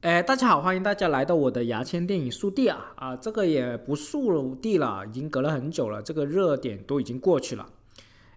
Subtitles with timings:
[0.00, 7.68] 哎，大家好，欢迎大家来到我的牙签电影速递啊啊，这个也不速递了，已经隔了很久了，这个热点都已经过去了。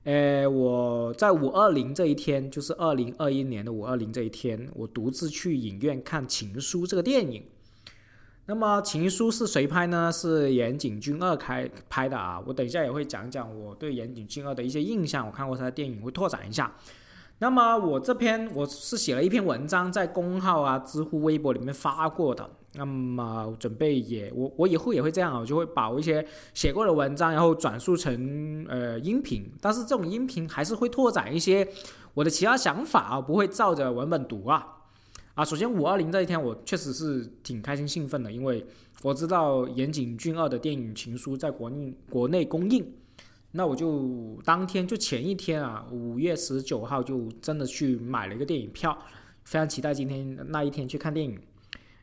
[0.04, 7.42] 哎，我在五二零这一天，就是二零二一年的五二零这一天，我独自去影院看《情书》这个电影。
[8.46, 10.12] 那么，《情书》是谁拍呢？
[10.12, 12.44] 是岩井俊二开拍的啊。
[12.46, 16.76] 我等一下也会讲讲我对岩井俊二的一些印象，我看过他的电影，会拓展一下。
[17.44, 22.50] 那么我这篇我是写了一篇文章，在公号啊、知乎、微博里面发过的。
[22.76, 29.52] 那么准备也我我以后也会这样，我就会把我一些写过的文章，然后转述成呃音频。
[29.60, 31.68] 但是这种音频还是会拓展一些
[32.14, 34.66] 我的其他想法啊，不会照着文本读啊。
[35.34, 38.66] 啊，首先五二零这一天，我确实是挺开心兴奋的，因为
[39.02, 42.90] 我知道岩井俊二的电影《情书》在国内国内公映。
[43.56, 48.98] 那我就当天就前一天啊，五月十九号就真的去买了一个电影票，
[49.44, 51.40] 非常期待今天那一天去看电影。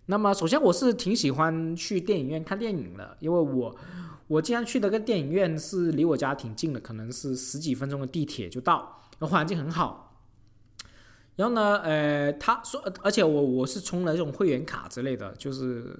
[0.07, 3.77] 那么首先我是挺喜欢去电影院看电影的，因为我
[4.29, 10.23] 我经常去的个电影院是离我家挺近的，可能是十几分钟的地铁就到，环境很好。
[11.35, 15.99] 然后呢，呃，他说，而且我我是充了这种会员卡之类的，就是。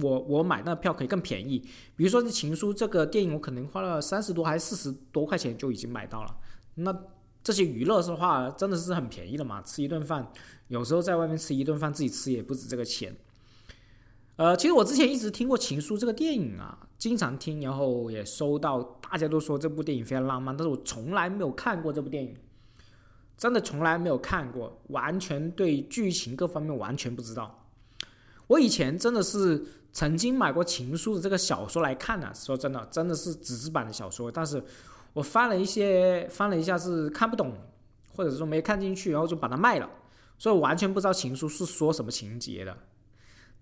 [0.00, 1.58] 我我买那票可以更便宜，
[1.94, 6.34] 比如说《情书》这个电影，我可能花了三十多还是四十多块钱就已经买到了。
[6.76, 6.96] 那
[7.44, 9.60] 这些娱乐的话，真的是很便宜的嘛？
[9.60, 10.32] 吃一顿饭，
[10.68, 13.14] 有时候在外面吃一顿饭，自己吃也不止这个钱。
[14.36, 22.34] 呃，其实我之前一直听过《情书》这个电影啊，经常听，然后也收到大家都说这部电影非常浪漫，但是我从来没有看过这部电影，
[23.36, 27.66] 真的从来没有看过，完全对剧情各方面完全不知道。
[28.46, 29.62] 我以前真的是。
[29.92, 34.62] 曾经买过《情书》的这个小说来看呢，说真的，真的是纸质版的小说，但是
[35.12, 37.52] 我翻了一些，翻了一下是看不懂，
[38.16, 39.90] 或者说没看进去，然后就把它卖了，
[40.38, 42.74] 所以完全不知道《情书》是说什么情节的。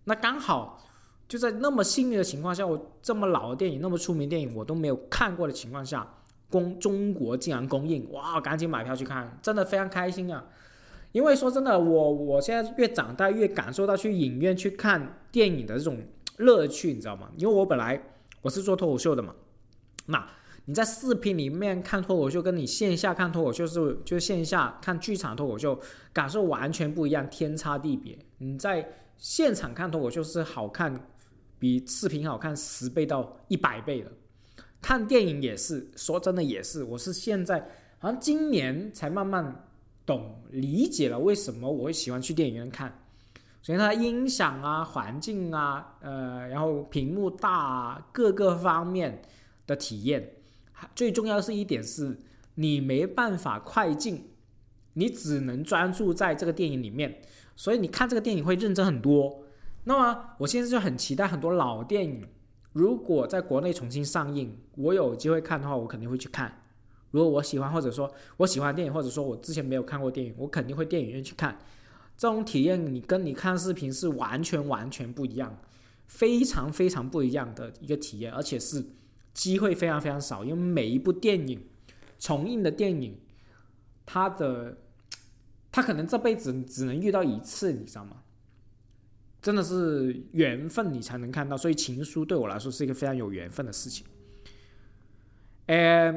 [0.04, 0.88] 那刚好
[1.26, 6.08] 就在那么幸运的情况下，我这么老的电影，那么出名电影我都没有看过的情况下，
[6.48, 10.44] 公中国竟然公映，哇，赶紧买票去看，真的非常开心啊！
[11.10, 15.98] 因为说真的，我我现在越长大越感受到去影院去看电影的这种。
[16.40, 17.30] 乐趣，你知道吗？
[17.36, 18.02] 因为我本来
[18.42, 19.34] 我是做脱口秀的嘛，
[20.06, 20.28] 那
[20.64, 25.78] 你在视频里面看脱口秀，跟你线下看脱口秀是就线下看剧场脱口秀
[26.12, 28.18] 感受完全不一样，天差地别。
[28.38, 31.08] 你在现场看脱口秀是好看，
[31.58, 34.10] 比视频好看十倍到一百倍的。
[34.80, 37.60] 看电影也是，说真的也是，我是现在
[37.98, 39.68] 好像今年才慢慢
[40.06, 42.99] 懂理解了为什么我会喜欢去电影院看。
[43.62, 49.20] 首先，它音响啊、环境啊，呃，然后屏幕大，啊，各个方面
[49.66, 50.32] 的体验，
[50.94, 52.18] 最重要的是一点是，
[52.54, 54.30] 你没办法快进，
[54.94, 57.20] 你只能专注在这个电影里面，
[57.54, 59.42] 所以你看这个电影会认真很多。
[59.84, 62.26] 那么，我现在就很期待很多老电影，
[62.72, 66.62] 如果在国内重新上映，我有机会看的话，我肯定会去看。
[67.10, 71.58] 如果我喜欢，或者说我喜欢电影，或者说我之前没有看过电影，我肯定会电影院去看。
[72.20, 75.58] 这种体验，你跟你看视频是完全完全不一样，
[76.06, 78.84] 非常非常不一样的一个体验，而且是
[79.32, 81.62] 机会非常非常少，因为每一部电影
[82.18, 83.18] 重映的电影，
[84.04, 84.76] 它的
[85.72, 88.18] 它可能这辈子只能遇到一次，你知道吗？
[89.40, 91.56] 真的是缘分，你才能看到。
[91.56, 94.06] 所以《情书》对我来说是一个非常有缘分的事情。
[95.64, 96.12] 呃，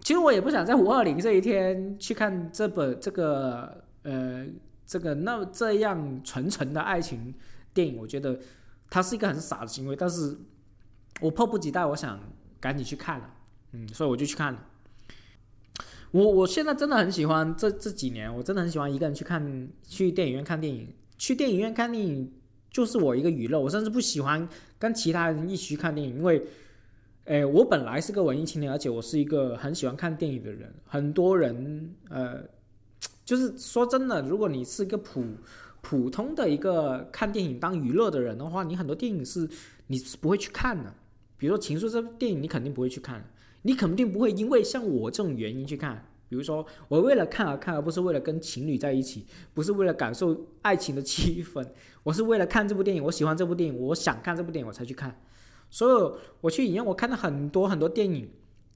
[0.00, 4.46] 其实我也不想在五二零这一天去看这本这个呃。
[4.86, 7.34] 这个那这样纯纯的爱情
[7.72, 8.38] 电影，我觉得
[8.90, 10.36] 它是一个很傻的行为，但是
[11.20, 12.20] 我迫不及待，我想
[12.60, 13.30] 赶紧去看了，
[13.72, 14.66] 嗯，所以我就去看了。
[16.10, 22.32] 我我现在真的很喜欢这这几年，我真的很喜欢一个人去看去电影院看电影，去电影院看电影
[22.70, 26.46] 就是我一个娱乐，我甚至不喜欢跟其他人一起去看电影，因为，
[27.24, 32.44] 诶，我本来是个文艺青年，而且我是一个很喜欢看电影的人，很多人呃。
[33.24, 35.24] 就是说真的，如果你是一个普
[35.80, 39.48] 普通的一个看电影当娱乐的人的话，你很多电影是
[39.86, 40.92] 你是不会去看的。
[41.36, 43.28] 比如说《情书》这部电影，你肯定不会去看，
[43.62, 46.06] 你肯定不会因为像我这种原因去看。
[46.26, 51.64] 比如说，我为了看而看，而不是为了跟情侣在一起，不是为了感受爱情的气氛，
[52.02, 55.20] 我是为了看这部电影，我喜欢这部电影，我想看这部电影我才去看。
[55.70, 58.30] 所以我去影院，我看到很多很多电影，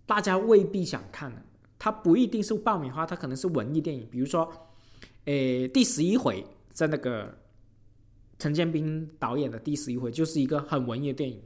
[0.07, 1.43] 大家未必想看的。
[1.79, 4.07] 它不一定是爆米花，它可能是文艺电影。
[4.11, 4.51] 比如说，
[5.27, 7.33] 诶，第十一回在那个
[8.39, 11.41] 陈建斌导演的第十一回，就是一个很文艺的电影。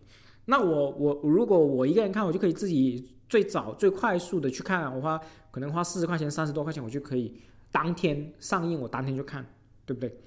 [0.47, 5.21] 那我我如果我一个人看，我就可以自己最早最快速的去看，我花
[5.51, 7.35] 可能花四十块钱、三十多块钱，我就可以
[7.71, 9.47] 当天上映，我当天就看，
[9.87, 10.19] 对不对？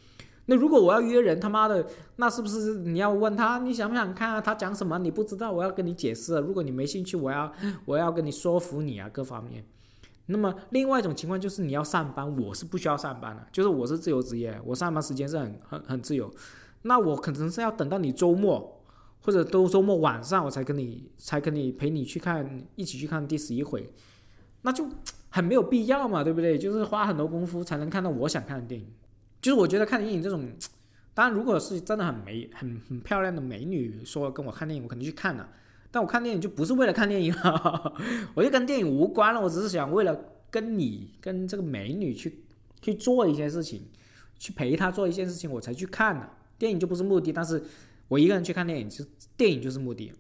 [0.46, 1.86] 那如果我要约人，他妈的，
[2.18, 4.40] 那是不是你要问他你想不想看啊？
[4.40, 6.40] 他讲什么你不知道，我要跟你解释。
[6.40, 7.52] 如果你没兴趣，我要
[7.86, 9.66] 我要跟你说服你啊，各方面。
[10.28, 16.32] 那么另外一种情况就是你要上班，我是不需要上班的，就是我是自由职业，我上班时间是很很很自由。
[16.82, 18.84] 那我可能是要等到你周末
[19.22, 23.92] 或者都周末晚上，我才跟你才跟你陪你去看一起去看第十一回，
[24.62, 24.88] 那就
[25.30, 26.58] 很没有必要嘛，对不对？
[26.58, 28.88] 就是花很多功夫才能看到我想看的电影。
[29.42, 30.48] 就是我觉得看电影这种，
[31.14, 35.48] 当然如果是真的很美、很很漂亮的美女说跟我看电影，我肯定去看了。
[35.96, 37.94] 但我看电影就不是为了看电影了，
[38.36, 39.40] 我就跟电影无关了。
[39.40, 40.14] 我只是想为了
[40.52, 42.44] 跟你、跟这个美女去
[42.82, 43.82] 去做一些事情，
[44.38, 46.30] 去陪她做一件事情，我才去看的。
[46.58, 47.64] 电影就不是目的，但是
[48.10, 49.06] 我一个人去看电影，就
[49.38, 50.12] 电影就是目的。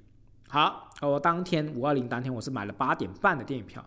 [0.48, 3.86] 好，我当天五二零当天我是买了八点半的电影票。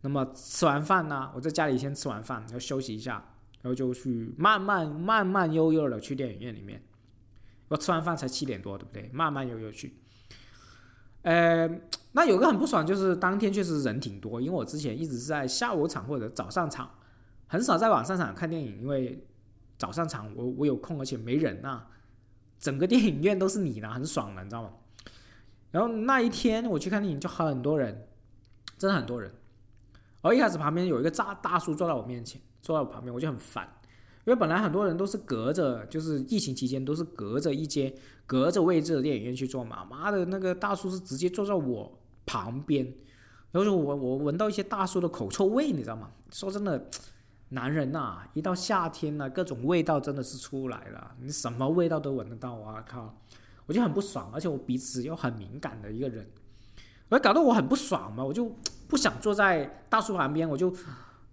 [0.00, 3.22] 那么吃完饭呢，我在家里先吃完饭，要休息一下。
[3.60, 6.82] 然后就去慢慢慢慢悠悠的去电影院里面，
[7.68, 9.10] 我吃完饭才七点多，对不对？
[9.12, 9.92] 慢慢悠悠去。
[11.22, 11.68] 呃，
[12.12, 16.90] 那有个很不爽，就是当天确实人挺多，因为我之前一直是在下午场或者早上场，
[17.46, 19.26] 很少在晚上场看电影，因为
[19.78, 21.82] 早上场我我有空，而且没人呐，
[22.58, 24.70] 整个电影院都是你呢，很爽的，你知道吗？
[25.70, 28.08] 然后那一天我去看电影就很多人，
[28.78, 29.32] 真的很多人。
[30.22, 32.40] 而一开始旁边有一个大大叔坐在我面前。
[32.62, 33.66] 坐在我旁边，我就很烦，
[34.30, 37.92] 因为本来很多人都是隔着，就是疫情期间都是隔着一间、
[38.26, 39.84] 隔着位置的电影院去坐嘛。
[39.84, 42.86] 妈的，那个大叔是直接坐在我旁边，
[43.50, 46.12] 然后我我闻到一些大叔的口臭味，你知道吗？
[46.30, 46.80] 说真的，
[47.48, 52.84] 男人呐，一到夏天呢，各种味道真的是出来了，你什么味道都闻得到啊！
[52.88, 53.12] 靠，
[53.66, 56.24] 我就很不爽，而且我鼻子又很敏感的一个人，
[57.08, 58.48] 而搞得我很不爽嘛，我就
[58.86, 60.72] 不想坐在大叔旁边，我就。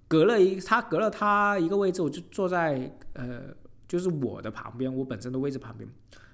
[0.08, 3.42] 隔了一，他隔了他一个位置，我就坐在呃，
[3.88, 5.90] 就是我的旁边，我本身的位置旁边。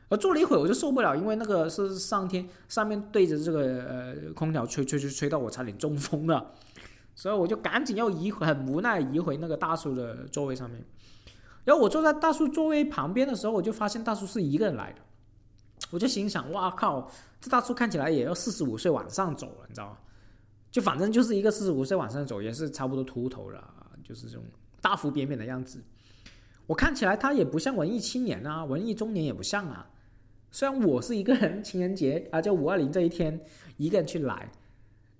[0.09, 6.51] 我坐了一会儿，我就受不了，因为那个是上天上面对着这个呃空调吹吹吹吹到我差点中风了，
[7.15, 10.85] 所以我就赶紧要移回，很无奈移回那个大叔的座位上面。
[11.63, 14.99] 然后我坐在大叔座位旁边的时候，我就发现大叔是一个人来的，
[15.89, 17.09] 我就心想：哇靠，
[17.41, 19.97] 这大叔看起来也要四十五岁往上走了，你知道吗？
[20.73, 23.63] 就反正就是一个四十五岁往上走，也是差不多秃头了，
[24.03, 24.43] 就是这种
[24.81, 25.79] 大腹便便的样子。
[26.65, 29.87] 我看起来他也不像文艺青年啊，文艺中年也不像啊。
[30.49, 33.39] 虽然我是一个人情人节啊，就五二零这一天
[33.77, 34.51] 一个人去来，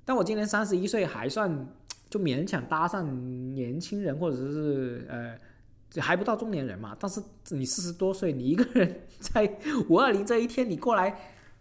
[0.04, 1.68] 但我今年三十一岁，还算
[2.10, 6.98] 就勉强搭上年轻人或者是呃还不到中年人嘛。
[7.00, 7.22] 但是
[7.52, 9.56] 你四十多岁，你一个人在
[9.88, 11.16] 五二零这一天你过来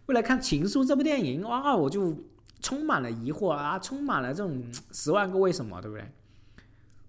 [0.06, 2.16] 为了看《情书》这部电影，哇，我就。
[2.62, 6.10] 充满了疑惑啊，充满了这种十万个为什么，对不对？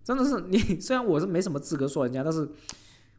[0.04, 2.50] 真的是你， 虽然我是没什么资格说人家，但是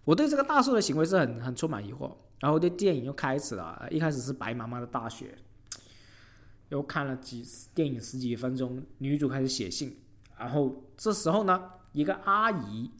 [0.04, 2.12] 我对这个大叔的行为是很很充满疑惑。
[2.40, 5.34] 然后对电影又开始了，一开始是白茫茫的大雪，
[6.68, 7.42] 又看了几
[7.72, 9.96] 电影十几分钟，女主开始写信，
[10.36, 12.90] 然后这时候呢，一个阿姨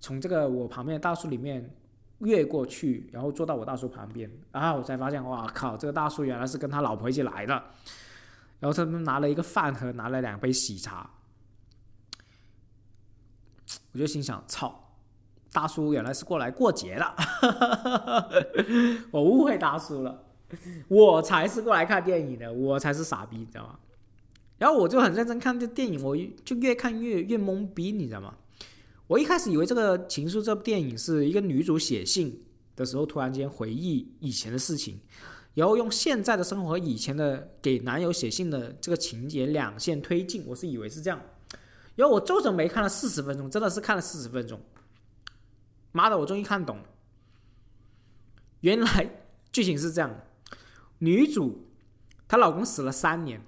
[0.00, 1.72] 从这个我旁边的大树里面
[2.18, 7.64] 越过去，然后坐到我大叔旁边，然后我才发现，哇靠，这个大叔原来是跟他老婆一起来的。
[8.60, 11.10] 然后他们拿了一个饭盒，拿了两杯喜茶，
[13.92, 14.92] 我就心想：操，
[15.50, 17.14] 大叔原来是过来过节的，
[19.10, 20.26] 我误会大叔了，
[20.88, 23.78] 我才是过来看电影的，我才是傻逼，你知道吗？
[24.58, 26.14] 然后我就很认真看这电影，我
[26.44, 28.36] 就越看越越懵逼，你知道吗？
[29.06, 32.44] 我一开始以为这个《情书》这部电影是一个女主写信
[32.76, 35.00] 的时候，突然间回忆以前的事情。
[35.54, 41.20] 然后用现在的生活和以前的给男友写信的这个情节两线推进，我是以为是这样。
[41.96, 44.60] 然后我皱着眉看了四十分钟，真的是看了四十分钟。
[45.92, 46.84] 妈的，我终于看懂了，
[48.60, 49.10] 原来
[49.52, 50.20] 剧情是这样：
[50.98, 51.66] 女主
[52.28, 53.42] 她老公死了三年，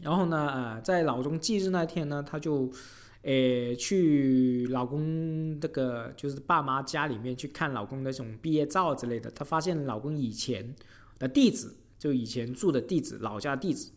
[0.00, 2.70] 然后呢，呃，在老公忌日那天呢，她就。
[3.22, 10.74] 诶，去老公这个就是爸妈家里面去看老公的那种毕业照之类的，她发现老公以前
[11.20, 13.92] 的地址，就以前住的地址，老家地址。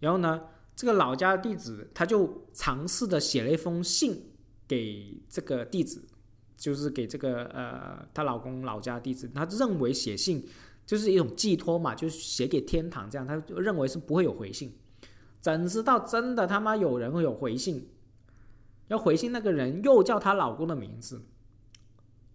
[0.00, 0.44] 然后呢，
[0.74, 4.30] 这个老家地址，他就尝试的写了一封信
[4.66, 6.00] 给这个地址，
[6.56, 9.28] 就是给这个呃她老公老家地址。
[9.28, 10.46] 她认为写信
[10.86, 14.72] 就是一种寄托嘛，就是写给天堂这样，他就认为是不会有回信。
[15.40, 17.88] 怎知道真的他妈有人会有回信？
[18.88, 21.22] 要回信那个人又叫她老公的名字，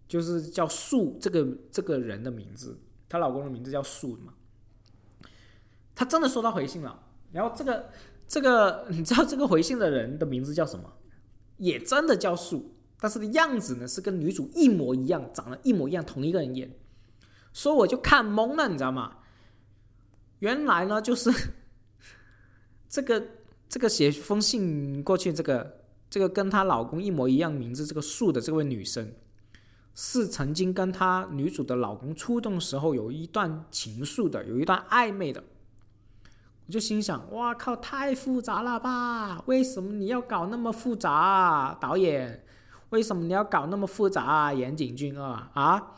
[0.06, 2.78] 就是叫树这个这个人的名字，
[3.12, 4.32] 她老公的名字叫树嘛。
[5.94, 6.98] 她真的收到回信了，
[7.30, 7.90] 然后这个
[8.26, 10.90] 这个 你知道这个回信的人的名字叫什么？
[11.58, 16.74] 也真的叫树，但是的样子呢是跟女主一模一样，长得一模一样，同一个人演，
[17.52, 19.18] 所以我就看懵了，你知道吗？
[20.38, 21.30] 原来呢就是
[22.88, 23.22] 这个
[23.68, 29.12] 这个写封信过去，这个这个跟她老公一模一样名字这个树的这位女生，
[29.94, 35.42] 是曾经跟她女主的老公初动时候有一段情愫的，有一段暧昧的。
[36.66, 39.42] 我就心想，哇靠，太复杂了吧？
[39.46, 42.44] 为什么你要搞那么复杂，导演？
[42.90, 45.94] 为什么你要搞那么复杂啊，岩井俊二啊？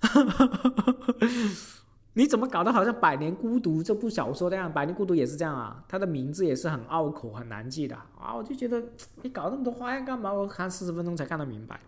[2.14, 4.70] 你怎么搞得好像《百年孤独》这部小说那样？
[4.72, 8.34] 《百年孤独》也是这样啊，它的名字也是很拗口、很难记的啊！
[8.34, 8.82] 我就觉得
[9.22, 10.32] 你搞那么多花样干嘛？
[10.32, 11.80] 我看四十分钟才看得明白。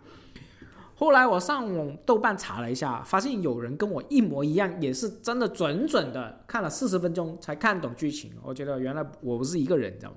[0.99, 8.33] 后来我上网豆瓣查了一下，发现有人跟我一模一样，也是真的准准的看了四十分钟才看懂剧情。
[8.43, 10.17] 我觉得原来我不是一个人，你知道吗？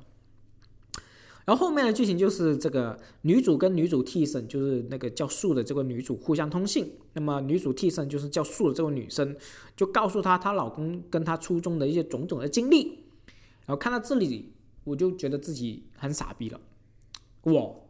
[1.45, 6.91] 然后后面的剧情就是这个女主跟女主替身，就是那个叫素的这个女主互相通信。
[7.13, 9.35] 那么女主替身就是叫素的这个女生，
[9.75, 13.03] 就告诉她她老公跟她初中的一些种种的经历。
[13.67, 14.51] 然后看到这里，
[14.83, 16.59] 我就觉得自己很傻逼了。
[17.43, 17.87] 我，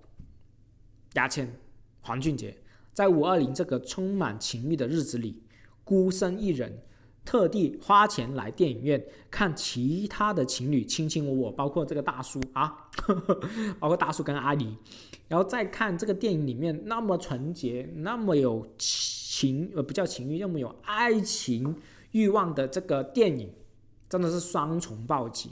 [1.14, 1.58] 牙签，
[2.02, 2.58] 黄俊杰。
[2.94, 5.42] 在五二零这个充满情欲的日子里，
[5.84, 6.82] 孤身一人，
[7.24, 12.90] 特地花钱来电影院看其他的情侣卿卿我我，包括这个大叔啊，
[13.80, 14.76] 包括大叔跟阿姨，
[15.28, 21.76] 然后再看这个电影里面那么纯洁、那么有情呃不叫情欲，那么有爱情
[22.12, 23.54] 欲望的这个电影，
[24.10, 25.52] 真的是双重暴击。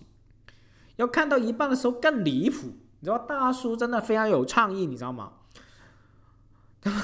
[0.97, 2.67] 要看到一半的时候更离谱，
[2.99, 5.31] 你知道大叔真的非常有创意，你知道吗？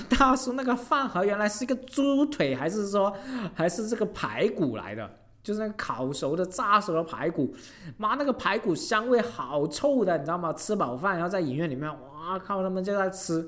[0.09, 3.13] 大叔，那个饭盒原来是一个猪腿，还是说
[3.53, 5.09] 还是这个排骨来的？
[5.43, 7.53] 就是那个烤熟的、炸熟的排骨。
[7.97, 10.51] 妈，那个排骨香味好臭的，你知道吗？
[10.53, 13.47] 吃饱饭，然后在影院里面，哇靠，他们就在吃，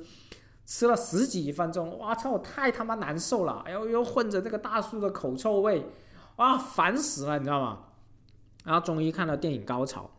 [0.65, 3.63] 吃了十几分钟，哇操，太他妈难受了！
[3.65, 5.83] 然后又混着这个大叔的口臭味，
[6.35, 7.79] 哇，烦死了，你知道吗？
[8.63, 10.11] 然后终于看到电影高潮，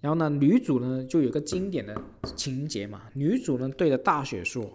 [0.00, 1.94] 然后呢，女主呢就有个经典的
[2.34, 4.66] 情节嘛，女主呢对着大雪说。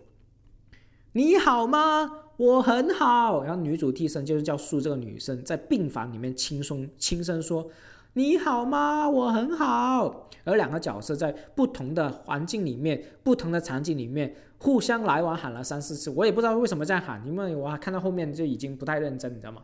[1.14, 2.10] 你好吗？
[2.38, 3.44] 我很好。
[3.44, 7.68] 然后女主替身就是叫苏这个女生，在病房里面轻松轻声说
[8.14, 9.10] ：“你好吗？
[9.10, 19.62] 我很好。”而两个角色在不同的环境里面、不同的场景里面互相来往喊了三四次，我也不知道为什么这样喊，因为我看到后面就已经不太认真，你知道吗？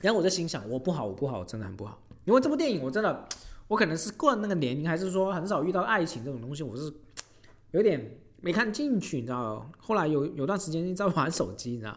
[0.00, 1.98] 然后我就心想：我不好，我不好，真的很不好。
[2.24, 3.28] 因为这部电影我真的，
[3.68, 6.90] 我可能是过了那个年龄，还是说很少遇到爱情这种东西，我是
[7.72, 8.00] 有点。
[8.40, 9.70] 没看进去，你知道？
[9.78, 11.96] 后来有有段时间在玩手机，你知道？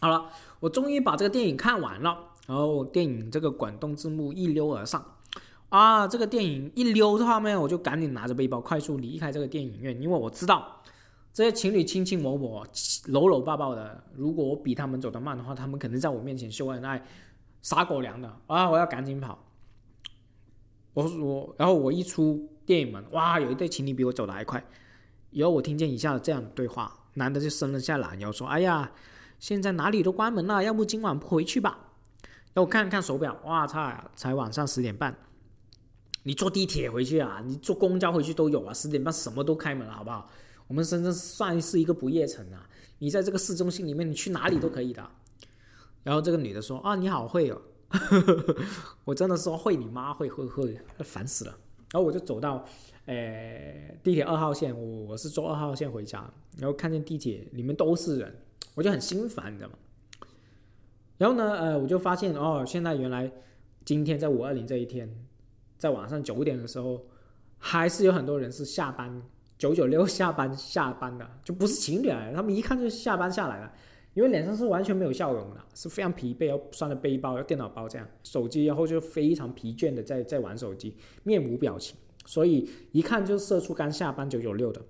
[0.00, 2.28] 好了，我终于把这个电影看完了。
[2.48, 5.02] 然后电影这个滚动字幕一溜而上，
[5.68, 10.82] 啊，这个电影一溜的画面，我就赶紧拿着背包快速离开这个电影院，因为我知道
[11.32, 12.66] 这些情侣卿卿我我、
[13.06, 17.00] 搂搂抱抱的，如果我比他们走得慢的话，他们肯定在我面前秀恩爱、
[17.62, 18.68] 撒狗粮的啊！
[18.68, 19.38] 我要赶紧跑。
[20.94, 24.62] 我我，然后我一出电影门，哇，有一对情侣比我走的还快。
[25.32, 28.92] 然后我听见以下的这样的对话，男的就伸了下懒腰说：“哎呀，
[29.38, 31.78] 现在哪里都关门了，要不今晚不回去吧？”
[32.54, 35.16] 让我看看手表，哇操，才晚上十点半。
[36.24, 37.42] 你坐地铁回去啊？
[37.46, 38.74] 你坐公交回去都有啊？
[38.74, 40.28] 十点半什么都开门了，好不好？
[40.66, 42.68] 我们深圳算是一个不夜城啊。
[42.98, 45.02] 你在这个市中心里面，你去哪里都可以的。
[46.02, 47.60] 然后这个女的说：“啊，你好会哦。
[49.04, 51.58] ”我真的说会你妈会会会，烦死了。
[51.90, 52.64] 然后我就走到。
[53.06, 58.32] 诶，地铁二号线，我我是坐二号线回家，然后看见地铁里面都是人，
[58.74, 59.74] 我就很心烦，你知道吗？
[61.18, 63.30] 然后呢，呃，我就发现哦，现在原来
[63.84, 65.12] 今天在五二零这一天，
[65.78, 67.04] 在晚上九点的时候，
[67.58, 69.22] 还是有很多人是下班
[69.58, 73.72] 九九六下班下班的，就不是情侣来，他们一看就是下班下来了，
[74.14, 81.96] 因为脸上是完全没有笑容的，是非常疲惫，要拴着背包，要电脑包这样，手机，然后就非常疲倦的在在玩手机，面无表情。
[82.24, 84.84] 所以一看就社畜刚下班九九六的，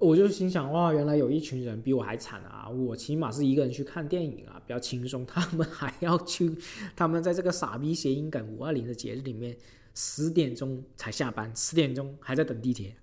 [0.00, 2.68] 我就心想哇，原来有一群人比我还惨啊！
[2.70, 6.56] 我起码是一个人去看电影啊，比较轻松，他们还要去，
[6.96, 9.54] 他们在这个傻逼谐音梗五二零的节日里面，
[9.94, 12.96] 十点钟才下班，十点钟还在等地铁，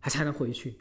[0.00, 0.76] 还才能回去。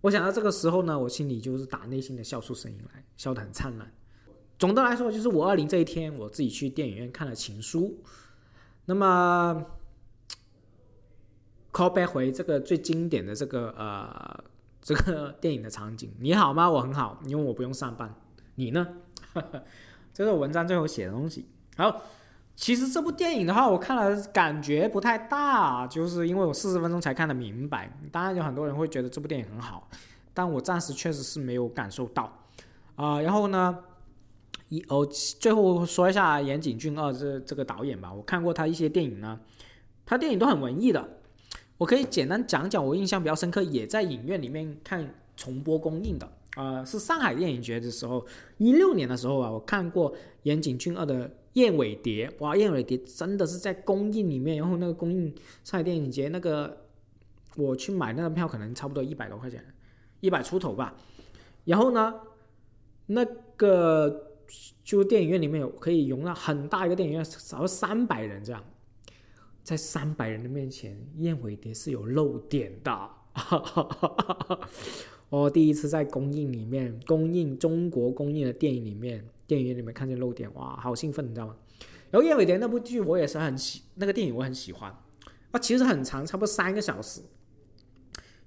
[0.00, 3.92] 我想到这个时候呢，我心里就是打内心的笑出声音来，笑得很灿烂。
[4.58, 8.00] 总的来说，就是五二零这一天，我自己去电影院看了《情书》。
[8.86, 9.64] 那么
[11.72, 14.44] ，call back 回这个最经典的这个呃
[14.82, 16.70] 这个电影的场景，你好吗？
[16.70, 18.14] 我很好，因为我不用上班。
[18.56, 18.86] 你呢？
[20.12, 21.48] 这是文章最后写的东西。
[21.76, 22.02] 好，
[22.54, 27.90] 其实这部电影的话，我看了感觉不太大，就是因为我四十分钟才看得明白。
[28.12, 29.88] 当然有很多人会觉得这部电影很好，
[30.32, 32.32] 但我暂时确实是没有感受到。
[32.94, 33.76] 啊，然后呢，
[34.88, 38.12] 哦，最后说一下岩井俊二这这个导演吧。
[38.12, 39.38] 我看过他一些电影呢，
[40.06, 41.06] 他电影都很文艺的。
[41.76, 46.32] 我可以简单讲讲我印象比较深刻，也在影院里面看重播公映的。
[46.56, 48.24] 啊，是上海电影节的时候，
[48.58, 50.14] 一六年的时候啊，我看过
[50.44, 51.30] 岩井俊二的。
[51.54, 52.56] 燕尾蝶，哇！
[52.56, 56.78] 燕尾蝶真的是在公映里面，然后那个公映上海电影节那个，
[57.54, 59.64] 我去买那个票可能差不多一百多块钱，
[60.18, 60.96] 一百出头吧。
[61.64, 62.12] 然后呢，
[63.06, 63.24] 那
[63.56, 64.32] 个
[64.84, 68.64] 就电影院里面有可以容纳很大一个电影院，少三百人这样，
[69.62, 73.10] 在三百人的面前，燕尾蝶是有漏点的。
[75.28, 79.28] 我 第一次在公映里面，公映中国公映的电影里面。
[79.46, 81.54] 电影院里面看见漏点，哇，好兴奋，你知道吗？
[82.10, 84.90] 然后《燕尾蝶》那部剧我也是很喜，那个电影我很喜欢。
[85.50, 87.20] 啊，其实很长，差不多三个小时，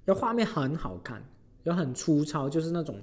[0.04, 1.24] 然后画面很好看，
[1.62, 3.00] 又很粗糙，就是那种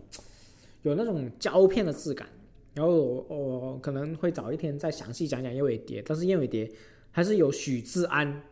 [0.82, 2.28] 有那种胶片的质感。
[2.76, 6.68] 然后我我可能会早一天再详细讲讲《燕尾蝶》，但是《燕尾蝶》
[7.10, 8.44] 还是有许志安，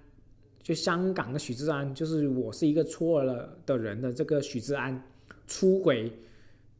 [0.63, 4.99] 就香港的许志安，就是我是一个错了的人的这个许志安
[5.45, 6.11] 出轨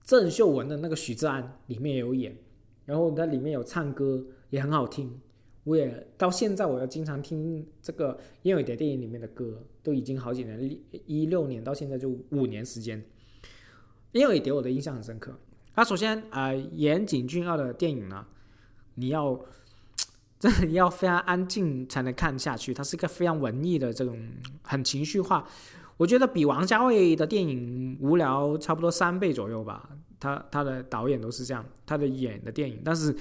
[0.03, 2.35] 郑秀文的那个许志安里面也有演。
[2.85, 5.09] 然后它里面有唱歌，也很好听。
[5.63, 13.01] 我也到现在，我要经常听这个《燕尾蝶》电影里面的歌，都已经好几年，一六年到现在就五年时间。
[14.19, 15.33] 《燕尾蝶》我的印象很深刻。
[15.75, 18.25] 那首先啊，岩井俊二的电影呢，
[18.95, 19.39] 你要
[20.39, 22.73] 真的要非常安静才能看下去。
[22.73, 24.19] 它是一个非常文艺的这种，
[24.61, 25.47] 很情绪化。
[25.97, 29.89] 我觉得比王家卫的电影无聊差不多三倍左右吧。
[30.19, 33.13] 他他的导演都是这样，他的演的电影，但是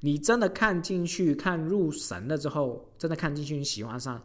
[0.00, 4.22] 你真的看进去、看入神了之后，真的看进去，你喜欢上，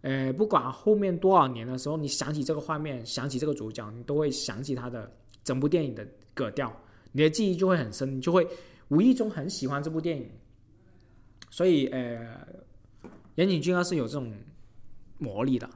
[0.00, 5.08] 呃，不管后面多少年的时候，你想起这个画面，想起这个主角，你都会想起他的
[5.44, 6.74] 整部电影的格调，
[7.16, 8.46] 你的记忆就会很深，你就会
[8.88, 10.28] 无意中很喜欢这部电影。
[11.48, 12.46] 所以，呃，
[13.36, 14.30] 岩井俊二是有这种
[15.16, 15.66] 魔力的。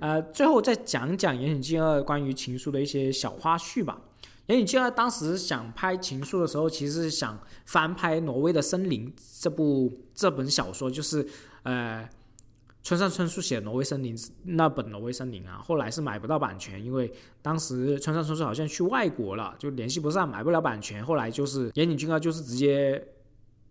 [0.00, 4.00] 呃，最后再讲讲岩井俊二关于情书的一些小花絮吧。
[4.46, 9.06] 岩井俊二当时想拍《情书》的时候，其实是想翻拍《挪威的森林》
[9.42, 11.28] 这部这本小说，就是
[11.64, 12.08] 呃
[12.82, 15.60] 村上春树写《挪威森林》那本《挪威森林》啊。
[15.64, 17.12] 后来是买不到版权，因为
[17.42, 21.04] 当时村上春树好像去外国了，就联系不上，买不了版权。
[21.04, 23.02] 后来就是岩井俊二就是直接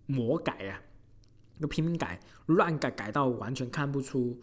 [0.06, 0.82] 魔改呀，
[1.60, 4.40] 就拼命改，乱改，改到完全看不出。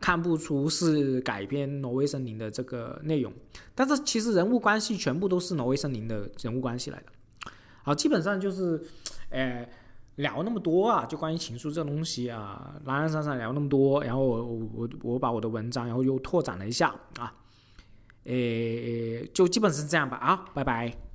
[0.00, 3.32] 看不出是改编《挪威森林》的这个内容，
[3.72, 7.52] 但是其实人物关系全部都是《挪威森林》的人物关系来的。
[7.84, 8.82] 好，基本上就是，
[9.30, 9.64] 呃，
[10.16, 17.32] 聊那么多啊，就关于情书这东西啊，懒懒散散聊那么多，然后我我我我把我的文章然后又拓展了一下啊，
[18.24, 21.11] 诶，就基本是这样吧啊，拜拜。